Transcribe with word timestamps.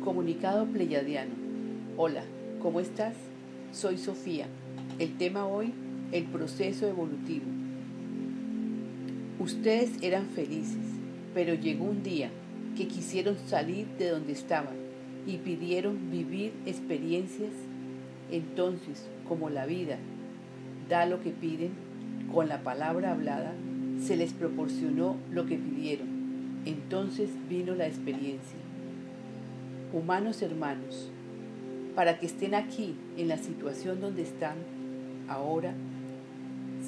Comunicado 0.00 0.64
Pleyadiano. 0.64 1.34
Hola, 1.98 2.22
¿cómo 2.62 2.80
estás? 2.80 3.14
Soy 3.70 3.98
Sofía. 3.98 4.46
El 4.98 5.18
tema 5.18 5.46
hoy, 5.46 5.74
el 6.10 6.24
proceso 6.24 6.88
evolutivo. 6.88 7.44
Ustedes 9.38 9.90
eran 10.00 10.24
felices, 10.28 10.86
pero 11.34 11.52
llegó 11.52 11.84
un 11.84 12.02
día 12.02 12.30
que 12.78 12.88
quisieron 12.88 13.36
salir 13.46 13.88
de 13.98 14.08
donde 14.08 14.32
estaban 14.32 14.74
y 15.26 15.36
pidieron 15.36 16.10
vivir 16.10 16.54
experiencias. 16.64 17.52
Entonces, 18.30 19.06
como 19.28 19.50
la 19.50 19.66
vida 19.66 19.98
da 20.88 21.04
lo 21.04 21.20
que 21.20 21.30
piden, 21.30 21.72
con 22.32 22.48
la 22.48 22.62
palabra 22.62 23.12
hablada, 23.12 23.52
se 24.00 24.16
les 24.16 24.32
proporcionó 24.32 25.16
lo 25.30 25.44
que 25.44 25.58
pidieron. 25.58 26.08
Entonces 26.64 27.28
vino 27.50 27.74
la 27.74 27.86
experiencia 27.86 28.69
humanos 29.92 30.42
hermanos, 30.42 31.10
para 31.94 32.18
que 32.18 32.26
estén 32.26 32.54
aquí 32.54 32.94
en 33.16 33.28
la 33.28 33.38
situación 33.38 34.00
donde 34.00 34.22
están 34.22 34.56
ahora, 35.28 35.74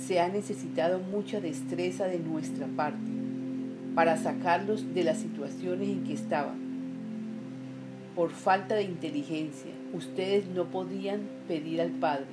se 0.06 0.20
ha 0.20 0.28
necesitado 0.28 1.00
mucha 1.00 1.40
destreza 1.40 2.06
de 2.06 2.18
nuestra 2.18 2.66
parte 2.66 3.10
para 3.94 4.16
sacarlos 4.16 4.94
de 4.94 5.04
las 5.04 5.18
situaciones 5.18 5.88
en 5.88 6.04
que 6.04 6.14
estaban. 6.14 6.56
Por 8.14 8.30
falta 8.30 8.74
de 8.74 8.84
inteligencia, 8.84 9.72
ustedes 9.92 10.46
no 10.46 10.66
podían 10.66 11.20
pedir 11.48 11.80
al 11.80 11.90
Padre. 11.90 12.26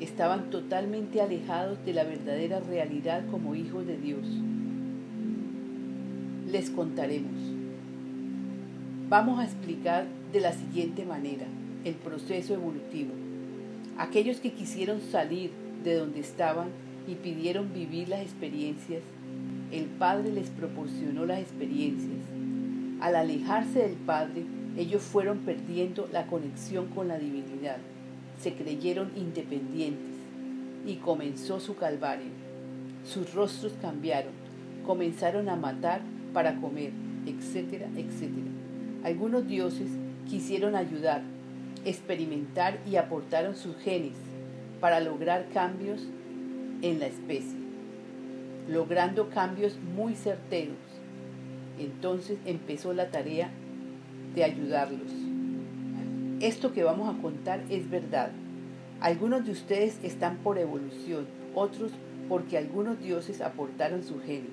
Estaban 0.00 0.50
totalmente 0.50 1.20
alejados 1.20 1.84
de 1.84 1.92
la 1.92 2.04
verdadera 2.04 2.60
realidad 2.60 3.22
como 3.30 3.54
hijos 3.54 3.86
de 3.86 3.96
Dios. 3.96 4.26
Les 6.50 6.70
contaremos. 6.70 7.57
Vamos 9.08 9.38
a 9.38 9.44
explicar 9.44 10.04
de 10.34 10.40
la 10.40 10.52
siguiente 10.52 11.06
manera 11.06 11.46
el 11.86 11.94
proceso 11.94 12.52
evolutivo. 12.52 13.14
Aquellos 13.96 14.36
que 14.36 14.52
quisieron 14.52 15.00
salir 15.00 15.50
de 15.82 15.94
donde 15.94 16.20
estaban 16.20 16.68
y 17.06 17.14
pidieron 17.14 17.72
vivir 17.72 18.10
las 18.10 18.20
experiencias, 18.20 19.00
el 19.72 19.86
Padre 19.86 20.30
les 20.30 20.50
proporcionó 20.50 21.24
las 21.24 21.40
experiencias. 21.40 22.18
Al 23.00 23.16
alejarse 23.16 23.78
del 23.78 23.94
Padre, 23.94 24.44
ellos 24.76 25.00
fueron 25.04 25.38
perdiendo 25.38 26.06
la 26.12 26.26
conexión 26.26 26.88
con 26.88 27.08
la 27.08 27.18
divinidad, 27.18 27.78
se 28.38 28.52
creyeron 28.52 29.10
independientes 29.16 30.16
y 30.86 30.96
comenzó 30.96 31.60
su 31.60 31.76
calvario. 31.76 32.30
Sus 33.06 33.32
rostros 33.32 33.72
cambiaron, 33.80 34.32
comenzaron 34.84 35.48
a 35.48 35.56
matar 35.56 36.02
para 36.34 36.56
comer, 36.56 36.92
etcétera, 37.24 37.88
etcétera. 37.96 38.67
Algunos 39.04 39.46
dioses 39.46 39.88
quisieron 40.28 40.74
ayudar, 40.74 41.22
experimentar 41.84 42.78
y 42.86 42.96
aportaron 42.96 43.56
sus 43.56 43.76
genes 43.76 44.16
para 44.80 45.00
lograr 45.00 45.46
cambios 45.52 46.06
en 46.82 46.98
la 46.98 47.06
especie, 47.06 47.58
logrando 48.68 49.30
cambios 49.30 49.78
muy 49.94 50.14
certeros. 50.14 50.76
Entonces 51.78 52.38
empezó 52.44 52.92
la 52.92 53.10
tarea 53.10 53.50
de 54.34 54.44
ayudarlos. 54.44 55.12
Esto 56.40 56.72
que 56.72 56.84
vamos 56.84 57.12
a 57.12 57.20
contar 57.20 57.62
es 57.70 57.88
verdad. 57.88 58.30
Algunos 59.00 59.44
de 59.44 59.52
ustedes 59.52 59.98
están 60.02 60.38
por 60.38 60.58
evolución, 60.58 61.26
otros 61.54 61.92
porque 62.28 62.58
algunos 62.58 63.00
dioses 63.00 63.40
aportaron 63.40 64.02
sus 64.02 64.22
genes, 64.22 64.50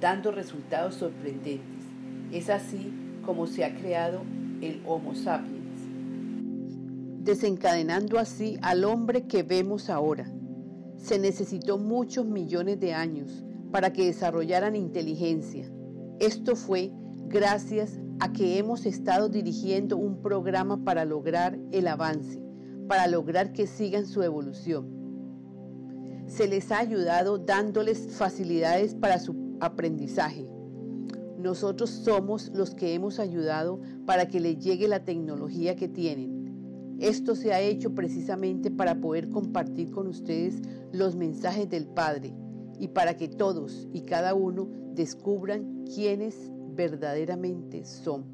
dando 0.00 0.32
resultados 0.32 0.94
sorprendentes. 0.94 1.84
Es 2.32 2.50
así 2.50 2.92
como 3.26 3.48
se 3.48 3.64
ha 3.64 3.74
creado 3.74 4.22
el 4.62 4.80
Homo 4.86 5.14
sapiens, 5.14 5.82
desencadenando 7.24 8.18
así 8.18 8.56
al 8.62 8.84
hombre 8.84 9.26
que 9.26 9.42
vemos 9.42 9.90
ahora. 9.90 10.32
Se 10.96 11.18
necesitó 11.18 11.76
muchos 11.76 12.24
millones 12.24 12.78
de 12.80 12.94
años 12.94 13.44
para 13.72 13.92
que 13.92 14.06
desarrollaran 14.06 14.76
inteligencia. 14.76 15.68
Esto 16.20 16.54
fue 16.56 16.92
gracias 17.26 17.98
a 18.20 18.32
que 18.32 18.58
hemos 18.58 18.86
estado 18.86 19.28
dirigiendo 19.28 19.96
un 19.96 20.22
programa 20.22 20.84
para 20.84 21.04
lograr 21.04 21.58
el 21.72 21.88
avance, 21.88 22.40
para 22.88 23.08
lograr 23.08 23.52
que 23.52 23.66
sigan 23.66 24.06
su 24.06 24.22
evolución. 24.22 24.86
Se 26.26 26.46
les 26.46 26.72
ha 26.72 26.78
ayudado 26.78 27.38
dándoles 27.38 28.16
facilidades 28.16 28.94
para 28.94 29.18
su 29.18 29.56
aprendizaje, 29.60 30.46
nosotros 31.46 31.90
somos 31.90 32.50
los 32.52 32.74
que 32.74 32.92
hemos 32.92 33.20
ayudado 33.20 33.80
para 34.04 34.26
que 34.26 34.40
les 34.40 34.58
llegue 34.58 34.88
la 34.88 35.04
tecnología 35.04 35.76
que 35.76 35.86
tienen. 35.86 36.96
Esto 36.98 37.36
se 37.36 37.52
ha 37.52 37.60
hecho 37.60 37.94
precisamente 37.94 38.68
para 38.72 39.00
poder 39.00 39.28
compartir 39.28 39.92
con 39.92 40.08
ustedes 40.08 40.60
los 40.92 41.14
mensajes 41.14 41.70
del 41.70 41.86
Padre 41.86 42.34
y 42.80 42.88
para 42.88 43.16
que 43.16 43.28
todos 43.28 43.86
y 43.92 44.00
cada 44.00 44.34
uno 44.34 44.68
descubran 44.92 45.84
quiénes 45.94 46.50
verdaderamente 46.74 47.84
son. 47.84 48.24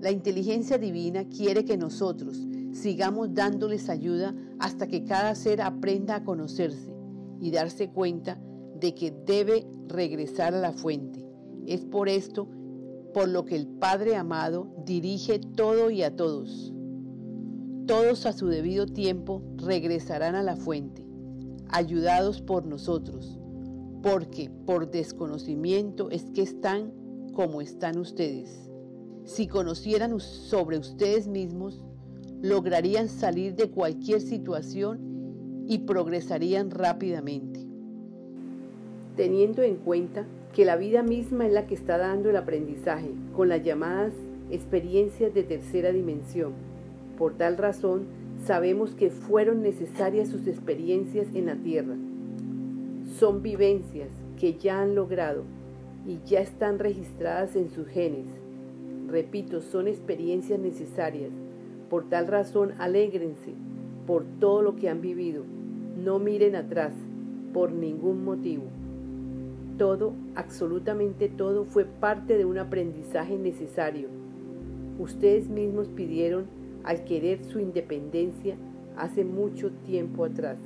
La 0.00 0.10
inteligencia 0.10 0.78
divina 0.78 1.28
quiere 1.28 1.66
que 1.66 1.76
nosotros 1.76 2.38
sigamos 2.72 3.34
dándoles 3.34 3.90
ayuda 3.90 4.34
hasta 4.58 4.86
que 4.86 5.04
cada 5.04 5.34
ser 5.34 5.60
aprenda 5.60 6.14
a 6.14 6.24
conocerse 6.24 6.94
y 7.38 7.50
darse 7.50 7.90
cuenta 7.90 8.40
de 8.80 8.94
que 8.94 9.10
debe 9.10 9.66
regresar 9.88 10.54
a 10.54 10.60
la 10.60 10.72
fuente. 10.72 11.17
Es 11.68 11.84
por 11.84 12.08
esto 12.08 12.48
por 13.12 13.28
lo 13.28 13.44
que 13.44 13.54
el 13.54 13.66
Padre 13.66 14.16
amado 14.16 14.72
dirige 14.86 15.38
todo 15.38 15.90
y 15.90 16.02
a 16.02 16.16
todos. 16.16 16.72
Todos 17.86 18.24
a 18.24 18.32
su 18.32 18.48
debido 18.48 18.86
tiempo 18.86 19.42
regresarán 19.58 20.34
a 20.34 20.42
la 20.42 20.56
fuente, 20.56 21.06
ayudados 21.68 22.40
por 22.40 22.64
nosotros, 22.64 23.38
porque 24.02 24.50
por 24.64 24.90
desconocimiento 24.90 26.10
es 26.10 26.30
que 26.30 26.40
están 26.40 26.90
como 27.34 27.60
están 27.60 27.98
ustedes. 27.98 28.70
Si 29.24 29.46
conocieran 29.46 30.18
sobre 30.20 30.78
ustedes 30.78 31.28
mismos, 31.28 31.84
lograrían 32.40 33.10
salir 33.10 33.54
de 33.56 33.70
cualquier 33.70 34.22
situación 34.22 35.66
y 35.68 35.78
progresarían 35.78 36.70
rápidamente 36.70 37.68
teniendo 39.18 39.62
en 39.62 39.74
cuenta 39.74 40.24
que 40.54 40.64
la 40.64 40.76
vida 40.76 41.02
misma 41.02 41.46
es 41.46 41.52
la 41.52 41.66
que 41.66 41.74
está 41.74 41.98
dando 41.98 42.30
el 42.30 42.36
aprendizaje, 42.36 43.10
con 43.34 43.48
las 43.48 43.62
llamadas 43.62 44.12
experiencias 44.50 45.34
de 45.34 45.42
tercera 45.42 45.92
dimensión. 45.92 46.52
Por 47.16 47.34
tal 47.34 47.56
razón, 47.56 48.06
sabemos 48.44 48.94
que 48.94 49.10
fueron 49.10 49.62
necesarias 49.62 50.28
sus 50.28 50.46
experiencias 50.46 51.26
en 51.34 51.46
la 51.46 51.56
Tierra. 51.56 51.96
Son 53.18 53.42
vivencias 53.42 54.08
que 54.38 54.54
ya 54.54 54.80
han 54.80 54.94
logrado 54.94 55.42
y 56.06 56.18
ya 56.26 56.40
están 56.40 56.78
registradas 56.78 57.56
en 57.56 57.70
sus 57.70 57.86
genes. 57.88 58.26
Repito, 59.08 59.60
son 59.60 59.88
experiencias 59.88 60.58
necesarias. 60.58 61.30
Por 61.90 62.08
tal 62.08 62.26
razón, 62.26 62.72
alégrense 62.78 63.54
por 64.06 64.24
todo 64.40 64.62
lo 64.62 64.76
que 64.76 64.88
han 64.88 65.00
vivido. 65.00 65.44
No 66.02 66.18
miren 66.18 66.56
atrás 66.56 66.92
por 67.52 67.72
ningún 67.72 68.24
motivo. 68.24 68.64
Todo, 69.78 70.12
absolutamente 70.34 71.28
todo, 71.28 71.64
fue 71.64 71.84
parte 71.84 72.36
de 72.36 72.44
un 72.44 72.58
aprendizaje 72.58 73.38
necesario. 73.38 74.08
Ustedes 74.98 75.48
mismos 75.48 75.86
pidieron 75.86 76.46
al 76.82 77.04
querer 77.04 77.44
su 77.44 77.60
independencia 77.60 78.56
hace 78.96 79.24
mucho 79.24 79.70
tiempo 79.86 80.24
atrás. 80.24 80.58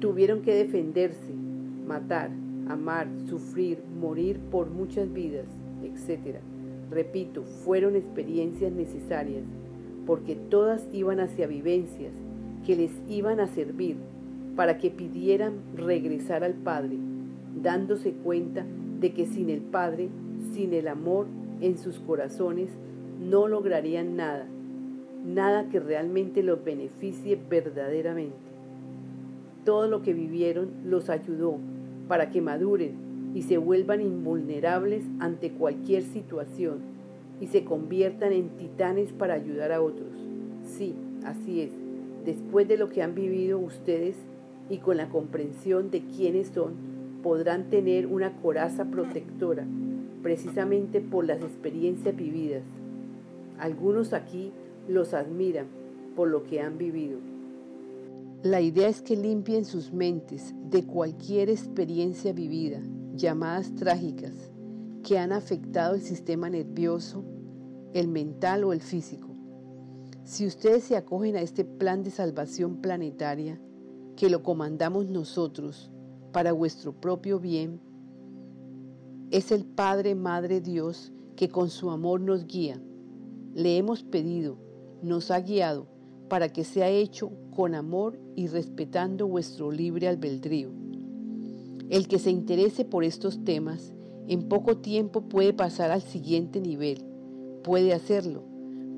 Tuvieron 0.00 0.42
que 0.42 0.52
defenderse, 0.52 1.32
matar, 1.86 2.30
amar, 2.68 3.06
sufrir, 3.28 3.78
morir 4.00 4.40
por 4.50 4.68
muchas 4.68 5.12
vidas, 5.12 5.46
etc. 5.84 6.38
Repito, 6.90 7.44
fueron 7.44 7.94
experiencias 7.94 8.72
necesarias, 8.72 9.44
porque 10.06 10.34
todas 10.34 10.88
iban 10.92 11.20
hacia 11.20 11.46
vivencias 11.46 12.12
que 12.66 12.74
les 12.74 12.90
iban 13.08 13.38
a 13.38 13.46
servir 13.46 13.96
para 14.56 14.76
que 14.76 14.90
pidieran 14.90 15.60
regresar 15.76 16.42
al 16.42 16.54
Padre 16.54 16.98
dándose 17.62 18.12
cuenta 18.12 18.64
de 19.00 19.12
que 19.12 19.26
sin 19.26 19.50
el 19.50 19.60
Padre, 19.60 20.08
sin 20.52 20.72
el 20.74 20.88
amor 20.88 21.26
en 21.60 21.78
sus 21.78 21.98
corazones, 21.98 22.70
no 23.20 23.48
lograrían 23.48 24.16
nada, 24.16 24.46
nada 25.24 25.68
que 25.68 25.80
realmente 25.80 26.42
los 26.42 26.64
beneficie 26.64 27.38
verdaderamente. 27.48 28.36
Todo 29.64 29.88
lo 29.88 30.02
que 30.02 30.14
vivieron 30.14 30.70
los 30.84 31.10
ayudó 31.10 31.58
para 32.08 32.30
que 32.30 32.40
maduren 32.40 32.94
y 33.34 33.42
se 33.42 33.58
vuelvan 33.58 34.00
invulnerables 34.00 35.04
ante 35.20 35.50
cualquier 35.52 36.02
situación 36.02 36.78
y 37.40 37.46
se 37.46 37.64
conviertan 37.64 38.32
en 38.32 38.48
titanes 38.50 39.12
para 39.12 39.34
ayudar 39.34 39.72
a 39.72 39.82
otros. 39.82 40.08
Sí, 40.64 40.94
así 41.24 41.60
es. 41.60 41.70
Después 42.24 42.68
de 42.68 42.76
lo 42.76 42.88
que 42.88 43.02
han 43.02 43.14
vivido 43.14 43.58
ustedes 43.58 44.16
y 44.68 44.78
con 44.78 44.96
la 44.96 45.08
comprensión 45.08 45.90
de 45.90 46.02
quiénes 46.02 46.48
son, 46.48 46.72
podrán 47.22 47.70
tener 47.70 48.06
una 48.06 48.36
coraza 48.40 48.84
protectora 48.86 49.66
precisamente 50.22 51.00
por 51.00 51.24
las 51.26 51.40
experiencias 51.42 52.14
vividas. 52.14 52.62
Algunos 53.58 54.12
aquí 54.12 54.52
los 54.88 55.14
admiran 55.14 55.66
por 56.16 56.28
lo 56.28 56.44
que 56.44 56.60
han 56.60 56.78
vivido. 56.78 57.18
La 58.42 58.60
idea 58.60 58.88
es 58.88 59.02
que 59.02 59.16
limpien 59.16 59.64
sus 59.64 59.92
mentes 59.92 60.54
de 60.70 60.84
cualquier 60.84 61.50
experiencia 61.50 62.32
vivida, 62.32 62.80
llamadas 63.14 63.74
trágicas, 63.74 64.32
que 65.02 65.18
han 65.18 65.32
afectado 65.32 65.94
el 65.94 66.02
sistema 66.02 66.48
nervioso, 66.48 67.24
el 67.92 68.08
mental 68.08 68.64
o 68.64 68.72
el 68.72 68.80
físico. 68.80 69.28
Si 70.24 70.46
ustedes 70.46 70.84
se 70.84 70.96
acogen 70.96 71.36
a 71.36 71.42
este 71.42 71.64
plan 71.64 72.02
de 72.02 72.10
salvación 72.10 72.76
planetaria, 72.76 73.60
que 74.16 74.30
lo 74.30 74.42
comandamos 74.42 75.06
nosotros 75.06 75.90
para 76.32 76.52
vuestro 76.52 76.92
propio 76.92 77.40
bien, 77.40 77.80
es 79.30 79.52
el 79.52 79.64
Padre, 79.64 80.14
Madre 80.14 80.60
Dios 80.60 81.12
que 81.36 81.48
con 81.48 81.70
su 81.70 81.90
amor 81.90 82.20
nos 82.20 82.46
guía. 82.46 82.80
Le 83.54 83.76
hemos 83.76 84.02
pedido, 84.02 84.58
nos 85.02 85.30
ha 85.30 85.40
guiado 85.40 85.86
para 86.28 86.52
que 86.52 86.64
sea 86.64 86.88
hecho 86.88 87.30
con 87.54 87.74
amor 87.74 88.18
y 88.36 88.46
respetando 88.46 89.26
vuestro 89.26 89.70
libre 89.70 90.08
albedrío. 90.08 90.70
El 91.88 92.08
que 92.08 92.18
se 92.18 92.30
interese 92.30 92.84
por 92.84 93.04
estos 93.04 93.44
temas 93.44 93.92
en 94.28 94.48
poco 94.48 94.76
tiempo 94.76 95.22
puede 95.22 95.52
pasar 95.52 95.90
al 95.90 96.02
siguiente 96.02 96.60
nivel, 96.60 97.04
puede 97.64 97.92
hacerlo, 97.92 98.44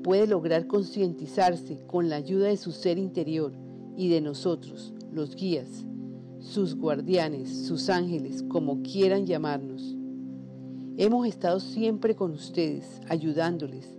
puede 0.03 0.27
lograr 0.27 0.67
concientizarse 0.67 1.79
con 1.87 2.09
la 2.09 2.17
ayuda 2.17 2.47
de 2.47 2.57
su 2.57 2.71
ser 2.71 2.97
interior 2.97 3.53
y 3.97 4.09
de 4.09 4.21
nosotros, 4.21 4.93
los 5.11 5.35
guías, 5.35 5.85
sus 6.43 6.75
guardianes, 6.75 7.65
sus 7.65 7.89
ángeles, 7.89 8.43
como 8.43 8.83
quieran 8.83 9.25
llamarnos. 9.25 9.95
Hemos 10.97 11.27
estado 11.27 11.59
siempre 11.59 12.15
con 12.15 12.31
ustedes, 12.31 13.01
ayudándoles. 13.09 13.97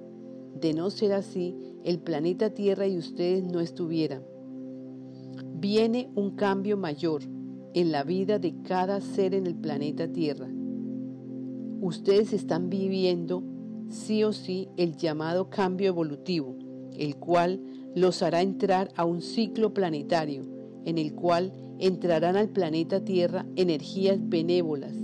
De 0.60 0.72
no 0.72 0.90
ser 0.90 1.12
así, 1.12 1.56
el 1.82 1.98
planeta 1.98 2.50
Tierra 2.50 2.86
y 2.86 2.96
ustedes 2.96 3.42
no 3.42 3.58
estuvieran. 3.58 4.22
Viene 5.56 6.08
un 6.14 6.36
cambio 6.36 6.76
mayor 6.76 7.22
en 7.74 7.90
la 7.90 8.04
vida 8.04 8.38
de 8.38 8.54
cada 8.62 9.00
ser 9.00 9.34
en 9.34 9.48
el 9.48 9.56
planeta 9.56 10.06
Tierra 10.06 10.48
ustedes 11.86 12.32
están 12.32 12.70
viviendo 12.70 13.42
sí 13.90 14.24
o 14.24 14.32
sí 14.32 14.68
el 14.76 14.96
llamado 14.96 15.50
cambio 15.50 15.88
evolutivo, 15.88 16.56
el 16.96 17.16
cual 17.16 17.60
los 17.94 18.22
hará 18.22 18.40
entrar 18.40 18.90
a 18.96 19.04
un 19.04 19.20
ciclo 19.20 19.74
planetario, 19.74 20.44
en 20.84 20.96
el 20.98 21.14
cual 21.14 21.52
entrarán 21.78 22.36
al 22.36 22.48
planeta 22.48 23.04
Tierra 23.04 23.46
energías 23.56 24.18
benévolas, 24.28 24.94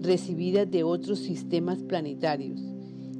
recibidas 0.00 0.70
de 0.70 0.82
otros 0.82 1.20
sistemas 1.20 1.82
planetarios, 1.82 2.60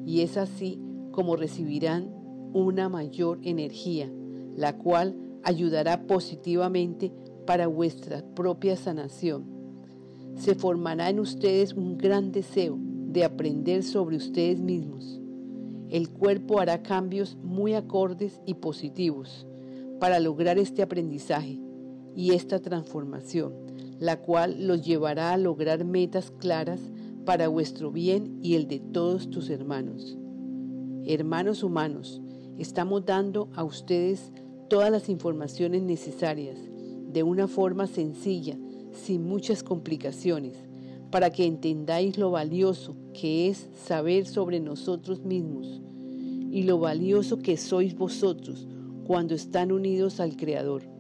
y 0.05 0.21
es 0.23 0.37
así 0.37 0.81
como 1.11 1.37
recibirán 1.37 2.11
una 2.53 2.89
mayor 2.89 3.39
energía, 3.43 4.11
la 4.57 4.77
cual 4.77 5.17
ayudará 5.43 6.07
positivamente 6.07 7.13
para 7.47 7.67
vuestra 7.67 8.25
propia 8.35 8.77
sanación. 8.77 9.45
Se 10.37 10.55
formará 10.55 11.11
en 11.11 11.21
ustedes 11.21 11.73
un 11.73 11.99
gran 11.99 12.33
deseo 12.33 12.79
de 12.81 13.25
aprender 13.25 13.83
sobre 13.83 14.17
ustedes 14.17 14.61
mismos. 14.61 15.21
El 15.89 16.11
cuerpo 16.11 16.61
hará 16.61 16.83
cambios 16.83 17.37
muy 17.43 17.75
acordes 17.75 18.41
y 18.45 18.55
positivos 18.55 19.47
para 19.99 20.21
lograr 20.21 20.59
este 20.59 20.83
aprendizaje 20.83 21.59
y 22.19 22.33
esta 22.33 22.59
transformación, 22.59 23.53
la 24.01 24.21
cual 24.21 24.67
los 24.67 24.85
llevará 24.85 25.33
a 25.33 25.37
lograr 25.37 25.85
metas 25.85 26.33
claras 26.33 26.81
para 27.25 27.47
vuestro 27.47 27.93
bien 27.93 28.41
y 28.43 28.57
el 28.57 28.67
de 28.67 28.81
todos 28.81 29.31
tus 29.31 29.51
hermanos. 29.51 30.19
Hermanos 31.07 31.63
humanos, 31.63 32.21
estamos 32.59 33.07
dando 33.07 33.49
a 33.55 33.63
ustedes 33.63 34.33
todas 34.69 34.91
las 34.91 35.09
informaciones 35.09 35.85
necesarias 35.85 36.59
de 37.07 37.23
una 37.23 37.47
forma 37.47 37.87
sencilla, 37.87 38.59
sin 38.91 39.25
muchas 39.25 39.63
complicaciones, 39.63 40.57
para 41.13 41.31
que 41.31 41.47
entendáis 41.47 42.19
lo 42.19 42.33
valioso 42.33 42.97
que 43.15 43.49
es 43.49 43.69
saber 43.87 44.27
sobre 44.27 44.59
nosotros 44.59 45.25
mismos 45.25 45.81
y 46.51 46.65
lo 46.65 46.81
valioso 46.81 47.39
que 47.39 47.57
sois 47.57 47.97
vosotros 47.97 48.67
cuando 49.07 49.37
están 49.37 49.71
unidos 49.71 50.19
al 50.19 50.37
Creador. 50.37 50.98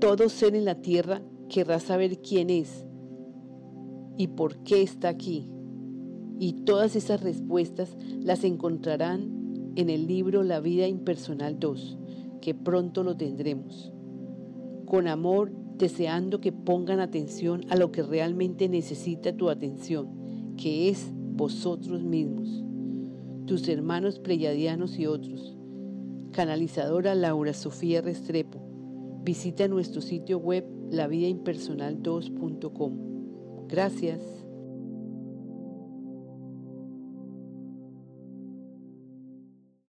Todo 0.00 0.28
ser 0.28 0.54
en 0.54 0.66
la 0.66 0.82
tierra 0.82 1.22
querrá 1.48 1.80
saber 1.80 2.20
quién 2.20 2.50
es 2.50 2.84
y 4.18 4.28
por 4.28 4.58
qué 4.58 4.82
está 4.82 5.08
aquí. 5.08 5.48
Y 6.38 6.64
todas 6.64 6.96
esas 6.96 7.22
respuestas 7.22 7.96
las 8.20 8.44
encontrarán 8.44 9.72
en 9.76 9.88
el 9.88 10.06
libro 10.06 10.42
La 10.42 10.60
vida 10.60 10.86
impersonal 10.86 11.58
2, 11.58 11.98
que 12.42 12.54
pronto 12.54 13.04
lo 13.04 13.16
tendremos. 13.16 13.90
Con 14.84 15.08
amor 15.08 15.50
deseando 15.78 16.40
que 16.40 16.52
pongan 16.52 17.00
atención 17.00 17.62
a 17.70 17.76
lo 17.76 17.90
que 17.90 18.02
realmente 18.02 18.68
necesita 18.68 19.34
tu 19.34 19.48
atención, 19.48 20.08
que 20.56 20.88
es 20.90 21.10
vosotros 21.14 22.02
mismos, 22.02 22.64
tus 23.46 23.68
hermanos 23.68 24.18
pleyadianos 24.18 24.98
y 24.98 25.06
otros. 25.06 25.56
Canalizadora 26.32 27.14
Laura 27.14 27.54
Sofía 27.54 28.02
Restrepo. 28.02 28.65
Visita 29.26 29.66
nuestro 29.66 30.00
sitio 30.00 30.38
web 30.38 30.64
lavidaimpersonal2.com. 30.92 33.66
Gracias. 33.66 34.45